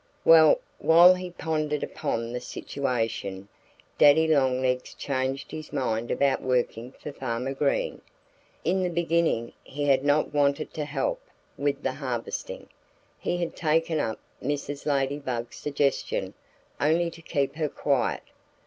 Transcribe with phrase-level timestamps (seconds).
[0.25, 3.47] Well, while he pondered upon the situation
[3.99, 8.01] Daddy Longlegs changed his mind about working for Farmer Green.
[8.63, 11.21] In the beginning he had not wanted to help
[11.55, 12.67] with the harvesting.
[13.19, 14.87] He had taken up Mrs.
[14.87, 16.33] Ladybug's suggestion
[16.79, 18.23] only to keep her quiet.